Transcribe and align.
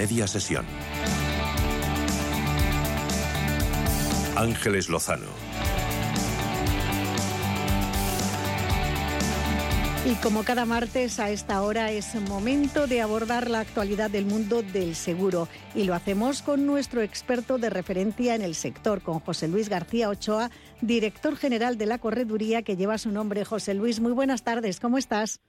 media 0.00 0.26
sesión. 0.26 0.64
Ángeles 4.34 4.88
Lozano. 4.88 5.28
Y 10.06 10.14
como 10.22 10.42
cada 10.42 10.64
martes 10.64 11.20
a 11.20 11.28
esta 11.28 11.60
hora 11.60 11.92
es 11.92 12.14
momento 12.14 12.86
de 12.86 13.02
abordar 13.02 13.50
la 13.50 13.60
actualidad 13.60 14.10
del 14.10 14.24
mundo 14.24 14.62
del 14.62 14.94
seguro. 14.94 15.48
Y 15.74 15.84
lo 15.84 15.92
hacemos 15.92 16.40
con 16.40 16.64
nuestro 16.64 17.02
experto 17.02 17.58
de 17.58 17.68
referencia 17.68 18.34
en 18.34 18.40
el 18.40 18.54
sector, 18.54 19.02
con 19.02 19.20
José 19.20 19.48
Luis 19.48 19.68
García 19.68 20.08
Ochoa, 20.08 20.50
director 20.80 21.36
general 21.36 21.76
de 21.76 21.84
la 21.84 21.98
correduría 21.98 22.62
que 22.62 22.78
lleva 22.78 22.96
su 22.96 23.10
nombre. 23.10 23.44
José 23.44 23.74
Luis, 23.74 24.00
muy 24.00 24.12
buenas 24.12 24.44
tardes, 24.44 24.80
¿cómo 24.80 24.96
estás? 24.96 25.42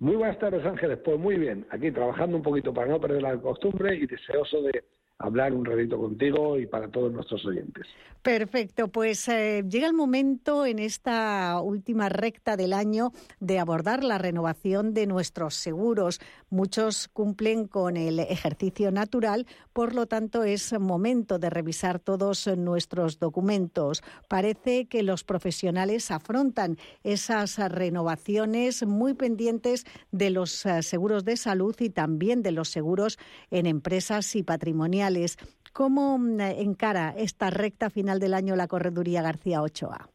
Muy 0.00 0.16
buenas 0.16 0.38
tardes, 0.38 0.64
Ángeles. 0.64 0.98
Pues 1.04 1.18
muy 1.18 1.36
bien, 1.36 1.66
aquí 1.68 1.90
trabajando 1.92 2.34
un 2.34 2.42
poquito 2.42 2.72
para 2.72 2.88
no 2.88 2.98
perder 2.98 3.20
la 3.20 3.36
costumbre 3.36 3.94
y 3.94 4.06
deseoso 4.06 4.62
de 4.62 4.82
hablar 5.20 5.52
un 5.52 5.64
ratito 5.64 5.98
contigo 5.98 6.58
y 6.58 6.66
para 6.66 6.88
todos 6.88 7.12
nuestros 7.12 7.44
oyentes. 7.44 7.86
Perfecto, 8.22 8.88
pues 8.88 9.28
eh, 9.28 9.64
llega 9.66 9.86
el 9.86 9.94
momento 9.94 10.66
en 10.66 10.78
esta 10.78 11.58
última 11.62 12.10
recta 12.10 12.56
del 12.56 12.74
año 12.74 13.12
de 13.38 13.58
abordar 13.58 14.04
la 14.04 14.18
renovación 14.18 14.92
de 14.92 15.06
nuestros 15.06 15.54
seguros. 15.54 16.20
Muchos 16.50 17.08
cumplen 17.08 17.66
con 17.66 17.96
el 17.96 18.18
ejercicio 18.18 18.90
natural, 18.90 19.46
por 19.72 19.94
lo 19.94 20.06
tanto 20.06 20.42
es 20.42 20.78
momento 20.78 21.38
de 21.38 21.48
revisar 21.48 21.98
todos 21.98 22.46
nuestros 22.58 23.18
documentos. 23.18 24.02
Parece 24.28 24.84
que 24.86 25.02
los 25.02 25.24
profesionales 25.24 26.10
afrontan 26.10 26.76
esas 27.04 27.56
renovaciones 27.70 28.86
muy 28.86 29.14
pendientes 29.14 29.86
de 30.12 30.28
los 30.28 30.66
eh, 30.66 30.82
seguros 30.82 31.24
de 31.24 31.38
salud 31.38 31.74
y 31.78 31.88
también 31.88 32.42
de 32.42 32.52
los 32.52 32.68
seguros 32.68 33.18
en 33.50 33.64
empresas 33.64 34.36
y 34.36 34.42
patrimoniales 34.42 35.09
¿Cómo 35.72 36.18
mm, 36.18 36.40
encara 36.40 37.14
esta 37.16 37.50
recta 37.50 37.90
final 37.90 38.18
del 38.18 38.34
año 38.34 38.56
la 38.56 38.68
correduría 38.68 39.22
García 39.22 39.62
Ochoa? 39.62 40.08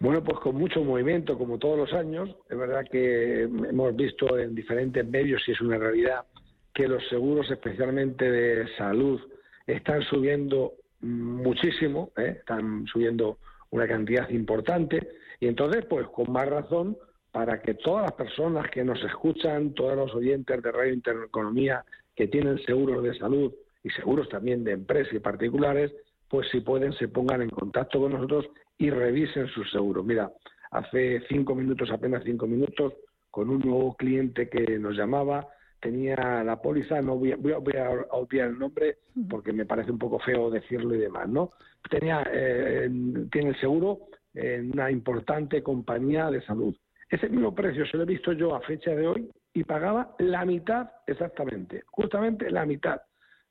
Bueno, 0.00 0.22
pues 0.22 0.38
con 0.38 0.54
mucho 0.54 0.82
movimiento, 0.84 1.36
como 1.36 1.58
todos 1.58 1.78
los 1.78 1.92
años. 1.92 2.30
Es 2.48 2.56
verdad 2.56 2.84
que 2.90 3.42
hemos 3.42 3.96
visto 3.96 4.38
en 4.38 4.54
diferentes 4.54 5.06
medios, 5.06 5.42
y 5.48 5.52
es 5.52 5.60
una 5.60 5.78
realidad, 5.78 6.24
que 6.72 6.86
los 6.86 7.02
seguros, 7.08 7.50
especialmente 7.50 8.30
de 8.30 8.68
salud, 8.76 9.20
están 9.66 10.02
subiendo 10.02 10.74
muchísimo, 11.00 12.12
¿eh? 12.16 12.36
están 12.38 12.86
subiendo 12.86 13.38
una 13.70 13.88
cantidad 13.88 14.28
importante. 14.30 15.08
Y 15.40 15.48
entonces, 15.48 15.84
pues 15.86 16.06
con 16.08 16.30
más 16.30 16.48
razón, 16.48 16.96
para 17.32 17.60
que 17.60 17.74
todas 17.74 18.02
las 18.02 18.12
personas 18.12 18.70
que 18.70 18.84
nos 18.84 19.02
escuchan, 19.02 19.74
todos 19.74 19.96
los 19.96 20.14
oyentes 20.14 20.62
de 20.62 20.72
Radio 20.72 20.92
Intereconomía 20.92 21.84
que 22.14 22.28
tienen 22.28 22.58
seguros 22.64 23.02
de 23.02 23.18
salud, 23.18 23.52
y 23.82 23.90
seguros 23.90 24.28
también 24.28 24.64
de 24.64 24.72
empresas 24.72 25.12
y 25.14 25.18
particulares, 25.20 25.92
pues 26.28 26.48
si 26.50 26.60
pueden 26.60 26.92
se 26.94 27.08
pongan 27.08 27.42
en 27.42 27.50
contacto 27.50 28.00
con 28.00 28.12
nosotros 28.12 28.46
y 28.76 28.90
revisen 28.90 29.46
sus 29.48 29.70
seguros. 29.70 30.04
Mira, 30.04 30.30
hace 30.70 31.22
cinco 31.28 31.54
minutos, 31.54 31.90
apenas 31.90 32.22
cinco 32.24 32.46
minutos, 32.46 32.94
con 33.30 33.50
un 33.50 33.60
nuevo 33.60 33.94
cliente 33.96 34.48
que 34.48 34.78
nos 34.78 34.96
llamaba, 34.96 35.46
tenía 35.80 36.42
la 36.44 36.60
póliza, 36.60 37.00
no 37.00 37.16
voy 37.16 37.32
a, 37.32 37.36
voy 37.36 37.76
a, 37.76 37.90
obviar 38.10 38.48
el 38.48 38.58
nombre 38.58 38.98
porque 39.28 39.52
me 39.52 39.66
parece 39.66 39.90
un 39.90 39.98
poco 39.98 40.18
feo 40.18 40.50
decirlo 40.50 40.94
y 40.94 40.98
demás, 40.98 41.28
¿no? 41.28 41.50
Tenía, 41.88 42.26
eh, 42.32 42.90
tiene 43.30 43.50
el 43.50 43.60
seguro 43.60 44.08
en 44.34 44.72
una 44.72 44.90
importante 44.90 45.62
compañía 45.62 46.30
de 46.30 46.42
salud. 46.42 46.74
Ese 47.10 47.28
mismo 47.28 47.54
precio 47.54 47.86
se 47.86 47.96
lo 47.96 48.02
he 48.02 48.06
visto 48.06 48.32
yo 48.32 48.54
a 48.54 48.60
fecha 48.60 48.90
de 48.90 49.06
hoy 49.06 49.30
y 49.54 49.64
pagaba 49.64 50.14
la 50.18 50.44
mitad 50.44 50.90
exactamente, 51.06 51.82
justamente 51.86 52.50
la 52.50 52.66
mitad. 52.66 53.00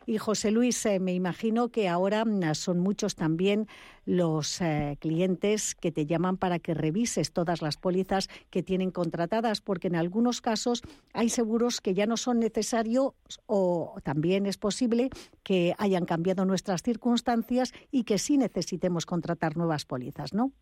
y 0.06 0.18
José 0.18 0.50
Luis, 0.50 0.86
eh, 0.86 1.00
me 1.00 1.12
imagino 1.12 1.68
que 1.68 1.88
ahora 1.88 2.24
mm, 2.24 2.54
son 2.54 2.78
muchos 2.78 3.14
también 3.14 3.66
los 4.06 4.60
eh, 4.60 4.96
clientes 5.00 5.74
que 5.74 5.92
te 5.92 6.06
llaman 6.06 6.36
para 6.38 6.58
que 6.58 6.74
revises 6.74 7.32
todas 7.32 7.60
las 7.60 7.76
pólizas 7.76 8.28
que 8.50 8.62
tienen 8.62 8.90
contratadas, 8.90 9.60
porque 9.60 9.88
en 9.88 9.96
algunos 9.96 10.40
casos 10.40 10.82
hay 11.12 11.28
seguros 11.28 11.80
que 11.80 11.94
ya 11.94 12.06
no 12.06 12.16
son 12.16 12.38
necesarios 12.38 13.12
o 13.46 13.96
también 14.02 14.46
es 14.46 14.56
posible 14.56 15.10
que 15.42 15.74
hayan 15.78 16.06
cambiado 16.06 16.44
nuestras 16.44 16.82
circunstancias 16.82 17.72
y 17.90 18.04
que 18.04 18.18
sí 18.18 18.38
necesitemos 18.38 19.04
contratar 19.04 19.56
nuevas 19.56 19.84
pólizas, 19.84 20.32
¿no? 20.32 20.52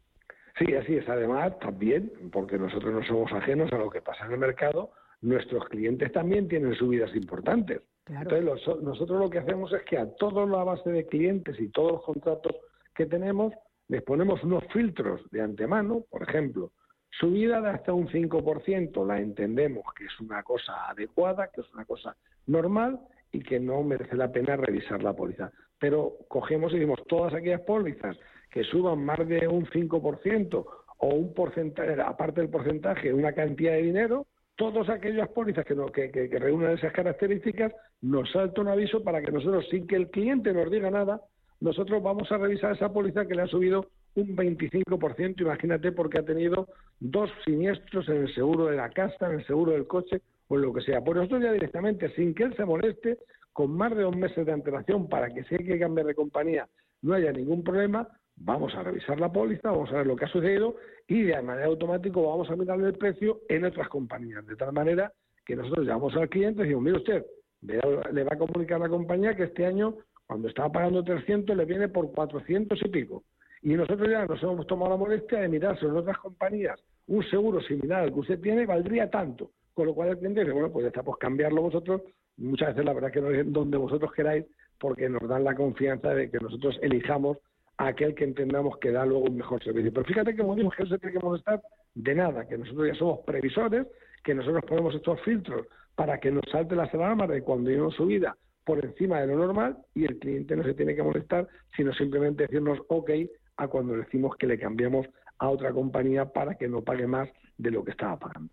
Sí, 0.59 0.75
así 0.75 0.95
es. 0.95 1.09
Además, 1.09 1.59
también, 1.59 2.13
porque 2.33 2.59
nosotros 2.59 2.93
no 2.95 3.05
somos 3.05 3.33
ajenos 3.33 3.73
a 3.73 3.79
lo 3.79 3.91
que 3.91 4.01
pasa 4.01 4.25
en 4.27 4.33
el 4.33 4.39
mercado, 4.39 4.93
nuestros 5.21 5.69
clientes 5.69 6.13
también 6.13 6.49
tienen 6.49 6.75
subidas 6.75 7.15
importantes. 7.15 7.81
Entonces, 8.07 8.83
nosotros 8.83 9.19
lo 9.19 9.31
que 9.31 9.39
hacemos 9.39 9.73
es 9.73 9.83
que 9.83 9.97
a 9.97 10.15
toda 10.17 10.45
la 10.47 10.63
base 10.63 10.91
de 10.91 11.07
clientes 11.07 11.59
y 11.59 11.71
todos 11.71 11.93
los 11.93 12.03
contratos 12.05 12.55
que 12.95 13.07
tenemos, 13.07 13.53
les 13.89 14.03
ponemos 14.03 14.43
unos 14.45 14.65
filtros 14.73 15.23
de 15.31 15.41
antemano, 15.41 16.05
por 16.11 16.23
ejemplo, 16.23 16.73
subida 17.11 17.61
de 17.61 17.71
hasta 17.71 17.93
un 17.93 18.09
5%, 18.09 19.07
la 19.07 19.21
entendemos 19.21 19.85
que 19.97 20.05
es 20.05 20.21
una 20.21 20.43
cosa 20.43 20.89
adecuada, 20.89 21.49
que 21.49 21.63
es 21.63 21.73
una 21.73 21.85
cosa 21.85 22.17
normal 22.47 23.01
y 23.33 23.43
que 23.43 23.59
no 23.59 23.83
merece 23.83 24.17
la 24.17 24.31
pena 24.31 24.57
revisar 24.57 25.03
la 25.03 25.15
póliza. 25.15 25.51
Pero 25.79 26.15
cogemos 26.29 26.73
y 26.73 26.77
decimos 26.77 27.01
todas 27.09 27.35
aquellas 27.35 27.63
pólizas 27.63 28.17
que 28.51 28.65
suban 28.65 29.05
más 29.05 29.27
de 29.27 29.49
un 29.49 29.67
5% 29.67 30.67
o 30.99 31.09
un 31.09 31.35
porcentaje, 31.35 32.01
aparte 32.01 32.41
del 32.41 32.51
porcentaje, 32.51 33.13
una 33.13 33.33
cantidad 33.33 33.73
de 33.73 33.83
dinero, 33.83 34.27
todas 34.57 34.89
aquellas 34.89 35.29
pólizas 35.31 35.65
que, 35.65 36.11
que, 36.11 36.29
que, 36.29 36.39
reúnan 36.39 36.73
esas 36.73 36.93
características, 36.93 37.73
nos 38.03 38.31
salta 38.33 38.61
un 38.61 38.69
aviso 38.69 39.03
para 39.03 39.21
que 39.21 39.33
nosotros, 39.33 39.67
sin 39.71 39.87
que 39.87 39.97
el 39.97 40.11
cliente 40.11 40.53
nos 40.53 40.71
diga 40.71 40.91
nada, 40.91 41.21
nosotros 41.61 42.03
vamos 42.03 42.31
a 42.31 42.39
revisar 42.39 42.75
esa 42.75 42.93
póliza 42.93 43.27
que 43.27 43.35
le 43.35 43.43
ha 43.43 43.47
subido 43.47 43.87
un 44.15 44.37
25%, 44.37 45.41
imagínate, 45.41 45.93
porque 45.93 46.19
ha 46.19 46.25
tenido 46.25 46.69
dos 47.01 47.31
siniestros 47.45 48.09
en 48.09 48.23
el 48.23 48.35
seguro 48.35 48.67
de 48.67 48.77
la 48.77 48.91
casa, 48.91 49.27
en 49.27 49.41
el 49.41 49.47
seguro 49.47 49.73
del 49.73 49.87
coche 49.87 50.21
o 50.49 50.57
en 50.57 50.63
lo 50.63 50.73
que 50.73 50.83
sea. 50.83 51.01
Por 51.01 51.17
nosotros 51.17 51.43
ya 51.43 51.53
directamente, 51.53 52.11
sin 52.15 52.35
que 52.35 52.45
él 52.45 52.55
se 52.57 52.65
moleste, 52.65 53.19
con 53.53 53.71
más 53.71 53.95
de 53.95 54.03
dos 54.03 54.17
meses 54.17 54.45
de 54.45 54.53
antelación 54.53 55.09
para 55.09 55.33
que 55.33 55.45
si 55.45 55.55
hay 55.55 55.65
que 55.65 55.79
cambiar 55.79 56.07
de 56.07 56.15
compañía 56.15 56.69
no 57.03 57.15
haya 57.15 57.33
ningún 57.33 57.63
problema, 57.63 58.09
vamos 58.37 58.75
a 58.75 58.83
revisar 58.83 59.21
la 59.21 59.33
póliza, 59.33 59.71
vamos 59.71 59.91
a 59.93 59.97
ver 59.97 60.07
lo 60.07 60.17
que 60.17 60.25
ha 60.25 60.29
sucedido 60.29 60.77
y 61.07 61.23
de 61.23 61.43
manera 61.43 61.67
automática 61.67 62.21
vamos 62.21 62.51
a 62.51 62.57
mirar 62.57 62.81
el 62.81 62.95
precio 62.95 63.41
en 63.49 63.65
otras 63.65 63.89
compañías, 63.89 64.47
de 64.47 64.57
tal 64.57 64.73
manera 64.73 65.13
que 65.45 65.57
nosotros 65.57 65.87
llamamos 65.87 66.17
al 66.17 66.29
cliente 66.29 66.63
y 66.63 66.65
decimos, 66.65 66.85
mire 66.85 66.97
usted, 66.97 67.27
le 67.63 68.25
va 68.25 68.35
a 68.35 68.39
comunicar 68.39 68.77
a 68.77 68.85
la 68.85 68.89
compañía 68.89 69.37
que 69.37 69.45
este 69.45 69.67
año, 69.67 69.97
cuando 70.27 70.49
estaba 70.49 70.73
pagando 70.73 71.05
300, 71.05 71.57
le 71.57 71.65
viene 71.65 71.89
por 71.89 72.11
400 72.13 72.81
y 72.83 72.89
pico. 72.89 73.25
Y 73.63 73.75
nosotros 73.75 74.09
ya 74.11 74.27
nos 74.27 74.43
hemos 74.43 74.67
tomado 74.67 74.91
la 74.91 74.97
molestia 74.99 75.41
de 75.41 75.49
mirarse 75.49 75.87
en 75.87 75.97
otras 75.97 76.19
compañías 76.19 76.79
un 77.07 77.23
seguro 77.25 77.61
similar 77.63 78.03
al 78.03 78.13
que 78.13 78.21
usted 78.21 78.41
tiene, 78.41 78.67
valdría 78.67 79.11
tanto. 79.11 79.51
Con 79.73 79.87
lo 79.87 79.95
cual 79.95 80.11
el 80.11 80.19
cliente 80.19 80.41
dice, 80.41 80.53
bueno, 80.53 80.71
pues 80.71 80.85
ya 80.85 80.89
está, 80.89 81.03
pues 81.03 81.19
cambiarlo 81.19 81.63
vosotros. 81.63 82.03
Muchas 82.37 82.69
veces 82.69 82.85
la 82.85 82.93
verdad 82.93 83.11
es 83.11 83.15
que 83.15 83.21
no 83.21 83.31
es 83.31 83.53
donde 83.53 83.77
vosotros 83.77 84.13
queráis, 84.13 84.45
porque 84.79 85.09
nos 85.09 85.27
dan 85.29 85.45
la 85.45 85.55
confianza 85.55 86.15
de 86.15 86.31
que 86.31 86.39
nosotros 86.39 86.79
elijamos 86.83 87.39
aquel 87.77 88.15
que 88.15 88.25
entendamos 88.25 88.79
que 88.79 88.93
da 88.93 89.05
luego 89.05 89.25
un 89.25 89.37
mejor 89.37 89.63
servicio. 89.63 89.93
Pero 89.93 90.07
fíjate 90.07 90.35
que 90.35 90.43
digo, 90.43 90.71
que 90.71 90.83
no 90.85 90.89
se 90.89 90.99
tiene 90.99 91.19
que 91.19 91.25
molestar 91.25 91.63
de 91.95 92.15
nada, 92.15 92.47
que 92.47 92.59
nosotros 92.59 92.89
ya 92.89 92.95
somos 92.95 93.21
previsores, 93.27 93.87
que 94.23 94.35
nosotros 94.35 94.65
ponemos 94.67 94.95
estos 94.95 95.21
filtros 95.23 95.67
para 95.95 96.19
que 96.19 96.31
nos 96.31 96.45
salte 96.51 96.75
las 96.75 96.93
alarmas 96.95 97.29
de 97.29 97.43
cuando 97.43 97.71
hay 97.71 97.77
una 97.77 97.95
subida 97.95 98.37
por 98.65 98.85
encima 98.85 99.21
de 99.21 99.27
lo 99.29 99.37
normal 99.37 99.77
y 99.95 100.05
el 100.05 100.19
cliente 100.19 100.57
no 100.57 100.65
se 100.65 100.75
tiene 100.75 100.95
que 100.95 101.03
molestar, 101.03 101.47
sino 101.77 101.93
simplemente 101.93 102.45
decirnos 102.45 102.79
ok 102.89 103.11
a 103.57 103.69
cuando 103.69 103.95
decimos 103.95 104.37
que 104.37 104.47
le 104.47 104.59
cambiamos 104.59 105.07
a 105.39 105.51
otra 105.51 105.73
compañía 105.73 106.27
para 106.27 106.55
que 106.55 106.69
no 106.69 106.83
pague 106.83 107.07
más 107.07 107.29
de 107.59 107.71
lo 107.71 107.85
que 107.85 107.91
estaba 107.91 108.19
pagando. 108.19 108.53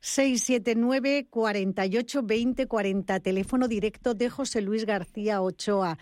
679 0.00 1.28
48 1.30 2.22
20 2.24 2.66
40, 2.66 3.20
teléfono 3.20 3.68
directo 3.68 4.14
de 4.14 4.28
José 4.30 4.60
Luis 4.60 4.84
García 4.84 5.40
Ochoa. 5.40 5.96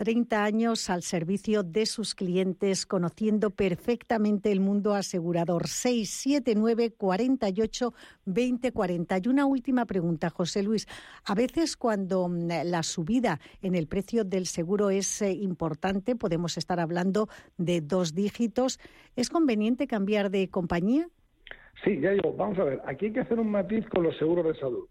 30 0.00 0.42
años 0.42 0.88
al 0.88 1.02
servicio 1.02 1.62
de 1.62 1.84
sus 1.84 2.14
clientes, 2.14 2.86
conociendo 2.86 3.50
perfectamente 3.50 4.50
el 4.50 4.58
mundo 4.58 4.94
asegurador. 4.94 5.66
679 5.68 6.92
48 6.92 7.92
20 8.24 8.72
40. 8.72 9.18
Y 9.18 9.28
una 9.28 9.44
última 9.44 9.84
pregunta, 9.84 10.30
José 10.30 10.62
Luis. 10.62 10.88
A 11.26 11.34
veces 11.34 11.76
cuando 11.76 12.28
mm, 12.28 12.48
la 12.64 12.82
subida 12.82 13.40
en 13.60 13.74
el 13.74 13.88
precio 13.88 14.24
del 14.24 14.46
seguro 14.46 14.88
es 14.88 15.20
eh, 15.20 15.32
importante, 15.32 16.16
podemos 16.16 16.56
estar 16.56 16.80
hablando 16.80 17.28
de 17.58 17.82
dos 17.82 18.14
dígitos, 18.14 18.80
¿es 19.16 19.28
conveniente 19.28 19.86
cambiar 19.86 20.30
de 20.30 20.48
compañía? 20.48 21.10
Sí, 21.84 22.00
ya 22.00 22.12
digo, 22.12 22.32
vamos 22.32 22.58
a 22.58 22.64
ver, 22.64 22.80
aquí 22.86 23.04
hay 23.06 23.12
que 23.12 23.20
hacer 23.20 23.38
un 23.38 23.50
matiz 23.50 23.86
con 23.90 24.04
los 24.04 24.16
seguros 24.16 24.46
de 24.46 24.58
salud. 24.58 24.88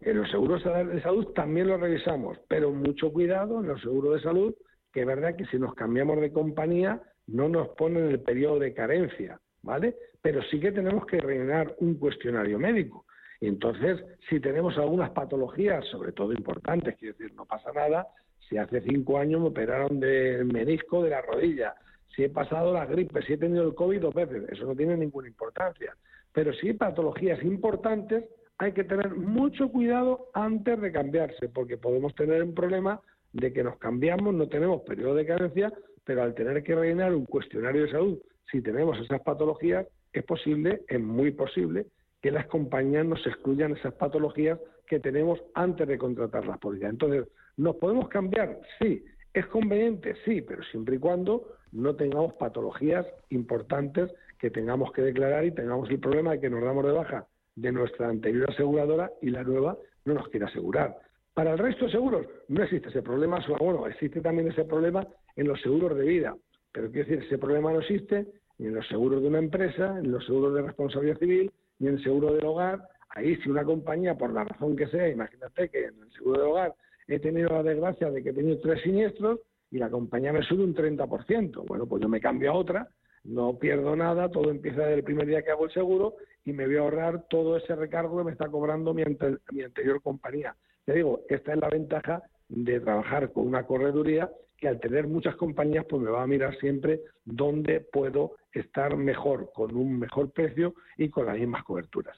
En 0.00 0.16
los 0.16 0.30
seguros 0.30 0.64
de 0.64 1.02
salud 1.02 1.26
también 1.34 1.68
lo 1.68 1.76
revisamos, 1.76 2.38
pero 2.48 2.70
mucho 2.70 3.12
cuidado 3.12 3.60
en 3.60 3.68
los 3.68 3.82
seguros 3.82 4.14
de 4.14 4.22
salud, 4.22 4.54
que 4.92 5.00
es 5.00 5.06
verdad 5.06 5.36
que 5.36 5.44
si 5.46 5.58
nos 5.58 5.74
cambiamos 5.74 6.20
de 6.20 6.32
compañía 6.32 7.02
no 7.26 7.48
nos 7.48 7.68
ponen 7.70 8.08
el 8.08 8.20
periodo 8.20 8.58
de 8.58 8.72
carencia, 8.72 9.38
¿vale? 9.62 9.96
Pero 10.22 10.42
sí 10.44 10.58
que 10.58 10.72
tenemos 10.72 11.04
que 11.06 11.20
rellenar 11.20 11.74
un 11.78 11.94
cuestionario 11.94 12.58
médico. 12.58 13.04
Y 13.40 13.46
entonces, 13.46 14.02
si 14.28 14.40
tenemos 14.40 14.76
algunas 14.78 15.10
patologías, 15.10 15.84
sobre 15.86 16.12
todo 16.12 16.32
importantes, 16.32 16.96
quiero 16.96 17.16
decir, 17.16 17.34
no 17.34 17.44
pasa 17.44 17.70
nada, 17.72 18.06
si 18.48 18.56
hace 18.56 18.80
cinco 18.80 19.18
años 19.18 19.40
me 19.40 19.48
operaron 19.48 20.00
del 20.00 20.46
menisco 20.46 21.02
de 21.02 21.10
la 21.10 21.22
rodilla, 21.22 21.74
si 22.14 22.24
he 22.24 22.30
pasado 22.30 22.72
la 22.72 22.86
gripe, 22.86 23.22
si 23.22 23.34
he 23.34 23.38
tenido 23.38 23.64
el 23.64 23.74
COVID 23.74 24.00
dos 24.00 24.14
veces, 24.14 24.48
eso 24.50 24.64
no 24.64 24.74
tiene 24.74 24.96
ninguna 24.96 25.28
importancia. 25.28 25.94
Pero 26.32 26.52
si 26.54 26.68
hay 26.68 26.74
patologías 26.74 27.42
importantes, 27.42 28.24
hay 28.60 28.72
que 28.72 28.84
tener 28.84 29.14
mucho 29.14 29.70
cuidado 29.70 30.28
antes 30.34 30.78
de 30.78 30.92
cambiarse, 30.92 31.48
porque 31.48 31.78
podemos 31.78 32.14
tener 32.14 32.42
un 32.42 32.54
problema 32.54 33.00
de 33.32 33.54
que 33.54 33.64
nos 33.64 33.78
cambiamos, 33.78 34.34
no 34.34 34.48
tenemos 34.48 34.82
periodo 34.82 35.14
de 35.14 35.24
carencia, 35.24 35.72
pero 36.04 36.22
al 36.22 36.34
tener 36.34 36.62
que 36.62 36.74
rellenar 36.74 37.14
un 37.14 37.24
cuestionario 37.24 37.84
de 37.84 37.90
salud, 37.90 38.18
si 38.50 38.60
tenemos 38.60 38.98
esas 39.00 39.22
patologías, 39.22 39.86
es 40.12 40.24
posible, 40.24 40.82
es 40.88 41.00
muy 41.00 41.30
posible, 41.30 41.86
que 42.20 42.30
las 42.30 42.48
compañías 42.48 43.06
nos 43.06 43.26
excluyan 43.26 43.78
esas 43.78 43.94
patologías 43.94 44.58
que 44.86 45.00
tenemos 45.00 45.40
antes 45.54 45.88
de 45.88 45.96
contratar 45.96 46.46
las 46.46 46.58
pólizas. 46.58 46.90
Entonces, 46.90 47.28
¿nos 47.56 47.76
podemos 47.76 48.10
cambiar? 48.10 48.60
Sí. 48.78 49.02
¿Es 49.32 49.46
conveniente? 49.46 50.16
Sí, 50.26 50.42
pero 50.42 50.62
siempre 50.64 50.96
y 50.96 50.98
cuando 50.98 51.46
no 51.72 51.96
tengamos 51.96 52.34
patologías 52.34 53.06
importantes 53.30 54.12
que 54.38 54.50
tengamos 54.50 54.92
que 54.92 55.00
declarar 55.00 55.46
y 55.46 55.52
tengamos 55.52 55.88
el 55.88 55.98
problema 55.98 56.32
de 56.32 56.40
que 56.40 56.50
nos 56.50 56.62
damos 56.62 56.84
de 56.84 56.92
baja 56.92 57.26
de 57.60 57.72
nuestra 57.72 58.08
anterior 58.08 58.50
aseguradora 58.50 59.10
y 59.20 59.30
la 59.30 59.42
nueva 59.42 59.76
no 60.04 60.14
nos 60.14 60.28
quiere 60.28 60.46
asegurar. 60.46 60.96
Para 61.34 61.52
el 61.52 61.58
resto 61.58 61.84
de 61.84 61.92
seguros 61.92 62.26
no 62.48 62.62
existe 62.62 62.88
ese 62.88 63.02
problema, 63.02 63.38
bueno, 63.58 63.86
existe 63.86 64.20
también 64.20 64.48
ese 64.48 64.64
problema 64.64 65.06
en 65.36 65.48
los 65.48 65.60
seguros 65.60 65.96
de 65.96 66.04
vida, 66.04 66.34
pero 66.72 66.90
quiero 66.90 67.08
decir, 67.08 67.24
ese 67.24 67.38
problema 67.38 67.72
no 67.72 67.80
existe 67.80 68.26
ni 68.58 68.66
en 68.66 68.74
los 68.74 68.86
seguros 68.88 69.22
de 69.22 69.28
una 69.28 69.38
empresa, 69.38 69.98
en 69.98 70.10
los 70.10 70.24
seguros 70.26 70.54
de 70.54 70.62
responsabilidad 70.62 71.18
civil, 71.18 71.50
ni 71.78 71.88
en 71.88 71.94
el 71.94 72.02
seguro 72.02 72.32
del 72.34 72.44
hogar. 72.44 72.82
Ahí 73.10 73.36
si 73.36 73.48
una 73.48 73.64
compañía, 73.64 74.16
por 74.16 74.32
la 74.32 74.44
razón 74.44 74.76
que 74.76 74.86
sea, 74.88 75.08
imagínate 75.08 75.68
que 75.68 75.86
en 75.86 76.02
el 76.02 76.12
seguro 76.12 76.40
del 76.40 76.50
hogar 76.50 76.74
he 77.08 77.18
tenido 77.18 77.48
la 77.48 77.62
desgracia 77.62 78.10
de 78.10 78.22
que 78.22 78.30
he 78.30 78.34
tenido 78.34 78.58
tres 78.60 78.82
siniestros 78.82 79.40
y 79.70 79.78
la 79.78 79.88
compañía 79.88 80.32
me 80.32 80.42
sube 80.42 80.64
un 80.64 80.74
30%. 80.74 81.64
Bueno, 81.66 81.86
pues 81.86 82.02
yo 82.02 82.08
me 82.08 82.20
cambio 82.20 82.50
a 82.50 82.54
otra 82.54 82.88
no 83.24 83.58
pierdo 83.58 83.96
nada, 83.96 84.30
todo 84.30 84.50
empieza 84.50 84.82
desde 84.82 84.94
el 84.94 85.04
primer 85.04 85.26
día 85.26 85.42
que 85.42 85.50
hago 85.50 85.66
el 85.66 85.72
seguro 85.72 86.16
y 86.44 86.52
me 86.52 86.66
voy 86.66 86.76
a 86.76 86.80
ahorrar 86.80 87.26
todo 87.28 87.56
ese 87.56 87.74
recargo 87.74 88.18
que 88.18 88.24
me 88.24 88.32
está 88.32 88.48
cobrando 88.48 88.94
mi, 88.94 89.02
anterior 89.02 90.02
compañía. 90.02 90.56
Te 90.84 90.94
digo, 90.94 91.20
esta 91.28 91.52
es 91.52 91.58
la 91.58 91.68
ventaja 91.68 92.22
de 92.48 92.80
trabajar 92.80 93.32
con 93.32 93.46
una 93.46 93.66
correduría 93.66 94.30
que 94.56 94.68
al 94.68 94.80
tener 94.80 95.06
muchas 95.06 95.36
compañías 95.36 95.86
pues 95.88 96.02
me 96.02 96.10
va 96.10 96.22
a 96.22 96.26
mirar 96.26 96.58
siempre 96.58 97.00
dónde 97.24 97.80
puedo 97.80 98.32
estar 98.52 98.96
mejor, 98.96 99.50
con 99.54 99.74
un 99.74 99.98
mejor 99.98 100.30
precio 100.32 100.74
y 100.96 101.08
con 101.08 101.26
las 101.26 101.38
mismas 101.38 101.64
coberturas. 101.64 102.16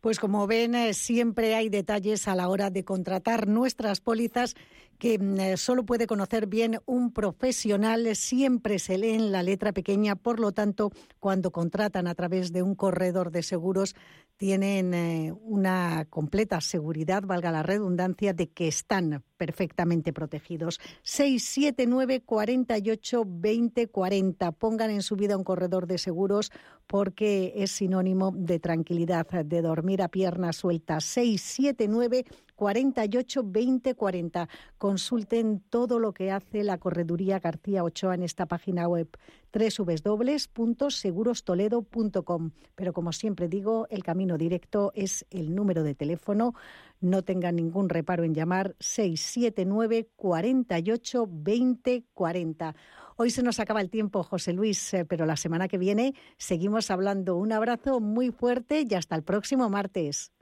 Pues 0.00 0.20
como 0.20 0.46
ven, 0.46 0.74
eh, 0.74 0.94
siempre 0.94 1.54
hay 1.54 1.68
detalles 1.68 2.28
a 2.28 2.36
la 2.36 2.48
hora 2.48 2.70
de 2.70 2.84
contratar 2.84 3.48
nuestras 3.48 4.00
pólizas 4.00 4.54
que 4.98 5.18
mm, 5.18 5.40
eh, 5.40 5.56
solo 5.56 5.84
puede 5.84 6.06
conocer 6.06 6.46
bien 6.46 6.80
un 6.86 7.12
profesional. 7.12 8.14
Siempre 8.16 8.78
se 8.78 8.98
lee 8.98 9.10
en 9.10 9.32
la 9.32 9.42
letra 9.42 9.72
pequeña, 9.72 10.16
por 10.16 10.40
lo 10.40 10.52
tanto, 10.52 10.90
cuando 11.20 11.50
contratan 11.50 12.06
a 12.06 12.14
través 12.14 12.52
de 12.52 12.62
un 12.62 12.74
corredor 12.74 13.30
de 13.30 13.42
seguros, 13.42 13.94
tienen 14.38 14.94
eh, 14.94 15.32
una 15.42 16.06
completa 16.08 16.60
seguridad, 16.60 17.24
valga 17.24 17.50
la 17.50 17.64
redundancia, 17.64 18.32
de 18.32 18.48
que 18.48 18.68
están 18.68 19.24
perfectamente 19.36 20.12
protegidos. 20.12 20.80
679 21.02 22.22
48 22.22 23.24
20 23.26 23.88
40. 23.88 24.52
Pongan 24.52 24.90
en 24.90 25.02
su 25.02 25.16
vida 25.16 25.36
un 25.36 25.42
corredor 25.42 25.88
de 25.88 25.98
seguros 25.98 26.52
porque 26.86 27.52
es 27.56 27.72
sinónimo 27.72 28.32
de 28.34 28.60
tranquilidad, 28.60 29.26
de 29.26 29.60
dormir 29.60 30.02
a 30.02 30.08
piernas 30.08 30.56
sueltas. 30.56 31.04
679 31.04 32.24
48 32.54 33.42
20 33.44 33.94
40. 33.96 34.48
Consulten 34.78 35.60
todo 35.68 35.98
lo 35.98 36.12
que 36.12 36.30
hace 36.30 36.62
la 36.62 36.78
Correduría 36.78 37.40
García 37.40 37.82
Ochoa 37.82 38.14
en 38.14 38.22
esta 38.22 38.46
página 38.46 38.86
web 38.86 39.08
www.segurostoledo.com. 39.52 42.50
Pero 42.74 42.92
como 42.92 43.12
siempre 43.12 43.48
digo, 43.48 43.86
el 43.90 44.02
camino 44.02 44.38
directo 44.38 44.92
es 44.94 45.26
el 45.30 45.54
número 45.54 45.82
de 45.82 45.94
teléfono. 45.94 46.54
No 47.00 47.22
tengan 47.22 47.56
ningún 47.56 47.88
reparo 47.88 48.24
en 48.24 48.34
llamar 48.34 48.74
679 48.80 50.08
48 50.16 51.28
20 51.30 52.04
40. 52.14 52.74
Hoy 53.16 53.30
se 53.30 53.42
nos 53.42 53.58
acaba 53.58 53.80
el 53.80 53.90
tiempo, 53.90 54.22
José 54.22 54.52
Luis, 54.52 54.94
eh, 54.94 55.04
pero 55.04 55.26
la 55.26 55.36
semana 55.36 55.66
que 55.66 55.76
viene 55.76 56.14
seguimos 56.36 56.90
hablando. 56.90 57.36
Un 57.36 57.52
abrazo 57.52 58.00
muy 58.00 58.30
fuerte 58.30 58.84
y 58.88 58.94
hasta 58.94 59.16
el 59.16 59.24
próximo 59.24 59.68
martes. 59.68 60.32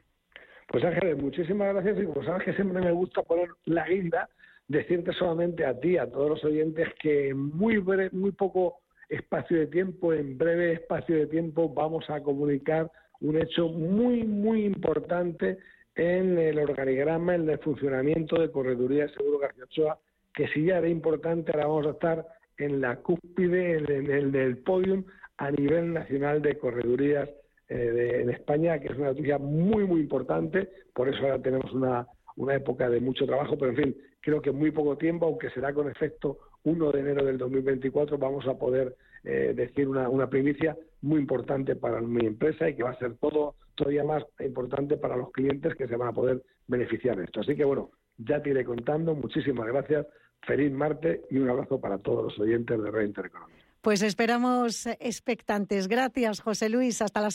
Pues 0.68 0.84
Ángeles, 0.84 1.16
muchísimas 1.16 1.72
gracias 1.72 2.00
y 2.00 2.04
como 2.04 2.24
sabes 2.24 2.44
que 2.44 2.54
siempre 2.54 2.82
me 2.82 2.92
gusta 2.92 3.22
poner 3.22 3.48
la 3.64 3.86
guinda, 3.86 4.28
decirte 4.68 5.12
solamente 5.12 5.64
a 5.64 5.78
ti, 5.78 5.96
a 5.96 6.10
todos 6.10 6.30
los 6.30 6.44
oyentes, 6.44 6.88
que 7.00 7.34
muy, 7.34 7.80
muy 8.12 8.32
poco 8.32 8.80
espacio 9.08 9.58
de 9.58 9.66
tiempo, 9.66 10.12
en 10.12 10.36
breve 10.36 10.72
espacio 10.72 11.16
de 11.16 11.26
tiempo, 11.26 11.68
vamos 11.72 12.08
a 12.10 12.22
comunicar 12.22 12.90
un 13.20 13.36
hecho 13.36 13.68
muy, 13.68 14.24
muy 14.24 14.64
importante 14.64 15.58
en 15.94 16.38
el 16.38 16.58
organigrama, 16.58 17.34
en 17.34 17.48
el 17.48 17.58
funcionamiento 17.58 18.40
de 18.40 18.50
Correduría 18.50 19.06
de 19.06 19.12
Seguro 19.14 19.38
García 19.38 19.64
Ochoa, 19.64 19.98
que 20.34 20.48
si 20.48 20.66
ya 20.66 20.78
era 20.78 20.88
importante, 20.88 21.52
ahora 21.52 21.66
vamos 21.66 21.86
a 21.86 21.90
estar 21.90 22.26
en 22.58 22.80
la 22.80 22.96
cúspide, 22.96 23.78
en 23.78 24.10
el 24.10 24.32
del 24.32 24.58
podium 24.58 25.04
a 25.38 25.50
nivel 25.50 25.92
nacional 25.92 26.42
de 26.42 26.58
corredurías 26.58 27.28
eh, 27.68 28.20
en 28.22 28.30
España, 28.30 28.78
que 28.78 28.88
es 28.88 28.96
una 28.96 29.08
noticia 29.08 29.38
muy, 29.38 29.84
muy 29.84 30.00
importante. 30.00 30.68
Por 30.94 31.08
eso 31.08 31.22
ahora 31.22 31.40
tenemos 31.40 31.72
una, 31.72 32.06
una 32.36 32.54
época 32.54 32.88
de 32.88 33.00
mucho 33.00 33.26
trabajo, 33.26 33.56
pero 33.58 33.72
en 33.72 33.76
fin, 33.76 33.96
creo 34.20 34.40
que 34.40 34.52
muy 34.52 34.70
poco 34.70 34.96
tiempo, 34.96 35.26
aunque 35.26 35.50
será 35.50 35.72
con 35.72 35.90
efecto 35.90 36.38
1 36.66 36.92
de 36.92 37.00
enero 37.00 37.24
del 37.24 37.38
2024, 37.38 38.18
vamos 38.18 38.46
a 38.46 38.54
poder 38.54 38.96
eh, 39.24 39.54
decir 39.56 39.88
una, 39.88 40.08
una 40.08 40.28
primicia 40.28 40.76
muy 41.00 41.20
importante 41.20 41.76
para 41.76 42.00
mi 42.00 42.26
empresa 42.26 42.68
y 42.68 42.74
que 42.74 42.82
va 42.82 42.90
a 42.90 42.98
ser 42.98 43.14
todo 43.16 43.54
todavía 43.76 44.04
más 44.04 44.24
importante 44.40 44.96
para 44.96 45.16
los 45.16 45.30
clientes 45.30 45.74
que 45.76 45.86
se 45.86 45.96
van 45.96 46.08
a 46.08 46.12
poder 46.12 46.42
beneficiar 46.66 47.16
de 47.16 47.24
esto. 47.24 47.40
Así 47.40 47.54
que 47.54 47.64
bueno, 47.64 47.90
ya 48.18 48.42
te 48.42 48.50
iré 48.50 48.64
contando. 48.64 49.14
Muchísimas 49.14 49.66
gracias. 49.68 50.06
Feliz 50.46 50.72
martes 50.72 51.20
y 51.30 51.38
un 51.38 51.48
abrazo 51.48 51.80
para 51.80 51.98
todos 51.98 52.24
los 52.24 52.38
oyentes 52.38 52.82
de 52.82 52.90
Red 52.90 53.06
Intereconomía. 53.06 53.56
Pues 53.80 54.02
esperamos 54.02 54.86
expectantes. 54.98 55.86
Gracias, 55.86 56.40
José 56.40 56.68
Luis. 56.68 57.00
Hasta 57.02 57.20
la 57.20 57.30
semana. 57.30 57.34